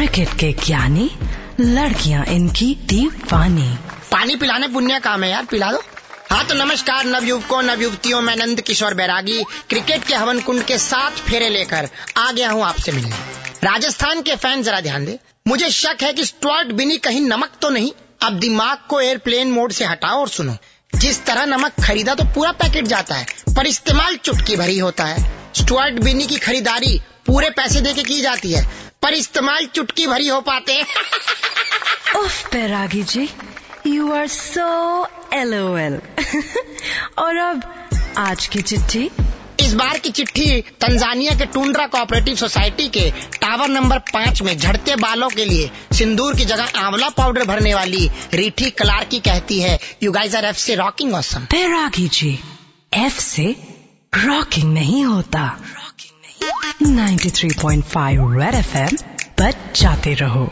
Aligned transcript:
Cricket 0.00 0.28
के 0.28 0.52
ज्ञानी, 0.52 1.10
लड़कियाँ 1.60 2.24
इनकी 2.24 2.74
दीवानी। 2.74 3.78
पानी 4.12 4.36
पिलाने 4.36 4.68
पुण्य 4.68 4.98
काम 4.98 5.24
है 5.24 5.30
यार, 5.30 5.44
पिला 5.44 5.72
दो। 5.72 5.82
हाँ 6.30 6.44
तो 6.46 6.54
नमस्कार, 6.54 7.04
नवयुवकों, 7.04 7.62
नवयुवतियों, 7.62 8.20
मैं 8.20 8.36
नंद 8.36 8.60
किशोर 8.60 8.94
बैरागी, 8.94 9.42
क्रिकेट 9.68 10.04
के 10.04 10.14
हवन 10.14 10.40
कुंड 10.40 10.62
के 10.62 10.78
साथ 10.78 11.10
फेरे 11.10 11.48
लेकर 11.48 11.88
आ 12.18 12.32
गया 12.32 12.50
हूँ 12.50 12.64
आपसे 12.64 12.92
मिलने। 12.92 13.16
राजस्थान 13.64 14.22
के 14.22 14.36
फ़ैन 14.36 14.62
जरा 14.62 14.80
ध्यान 14.80 15.04
दे। 15.04 15.18
मुझे 15.48 15.70
शक 15.70 16.02
है 16.02 16.12
कि 16.12 16.24
स्टुअर्ट 16.24 16.72
बिनी 16.72 16.96
कहीं 16.96 17.20
नमक 17.20 17.50
तो 17.62 17.70
नहीं। 17.70 17.92
अब 18.22 18.32
दिमाग 18.32 18.78
को 18.88 19.00
एयरप्लेन 19.00 19.50
मोड 19.50 19.72
से 19.72 19.84
हटाओ 19.84 20.20
और 20.20 20.28
सुनो। 20.28 20.56
जिस 20.94 21.24
तरह 21.24 21.44
नमक 21.46 21.72
खरीदा 21.84 22.14
तो 22.14 22.24
पूरा 22.24 22.52
पैकेट 22.52 22.86
जाता 22.86 23.14
है, 23.14 23.26
पर 23.56 23.66
इस्तेमाल 23.66 24.16
चुटकी 24.16 24.56
भरी 24.56 24.78
होता 24.78 25.04
है। 25.04 25.30
स्टुअर्ट 25.56 25.94
बिनी 25.94 26.26
की 26.26 26.36
खरीदारी 26.36 27.00
पूरे 27.26 27.50
पैसे 27.50 27.80
देके 27.80 28.02
की 28.02 28.20
जाती 28.20 28.52
है। 28.52 28.89
पर 29.02 29.14
इस्तेमाल 29.14 29.66
चुटकी 29.66 30.06
भरी 30.06 30.28
हो 30.28 30.40
पाते। 30.40 30.72
हैं 30.72 30.86
उफ 32.16 32.54
जी 33.12 33.28
यू 33.86 34.12
आर 34.12 34.26
सो 34.28 35.06
एल 35.34 35.54
और 37.18 37.36
अब 37.36 37.62
आज 38.18 38.46
की 38.46 38.62
चिट्ठी। 38.62 39.10
इस 39.60 39.74
बार 39.74 39.98
की 39.98 40.10
चिट्ठी 40.10 40.60
तंजानिया 40.80 41.34
के 41.34 41.46
टूंड्रा 41.46 41.86
कोऑपरेटिव 41.86 42.34
सोसाइटी 42.36 42.88
के 42.88 43.10
टावर 43.40 43.68
नंबर 43.68 43.98
पाँच 44.12 44.42
में 44.42 44.56
झड़ते 44.58 44.96
बालों 44.96 45.28
के 45.28 45.44
लिए 45.44 45.70
सिंदूर 45.92 46.36
की 46.36 46.44
जगह 46.44 46.78
आंवला 46.78 47.08
पाउडर 47.08 47.44
भरने 47.44 47.74
वाली 47.74 48.08
रीठी 48.34 48.70
कलार 48.70 49.04
की 49.04 49.20
कहती 49.20 49.60
है 49.60 49.78
यू 50.02 50.12
गाइस 50.12 50.34
आर 50.34 50.44
एफ़ 50.44 50.58
से 50.58 50.74
rocking 50.74 51.14
awesome 51.14 51.44
Bairagi 51.52 52.08
ji 52.08 52.38
F 52.94 53.20
से 53.20 53.54
रॉकिंग 54.14 54.72
नहीं 54.74 55.04
होता। 55.04 55.44
93.5 56.80 58.40
रेड 58.40 58.54
एफएम 58.54 58.96
बच 59.40 59.80
जाते 59.80 60.14
रहो। 60.14 60.46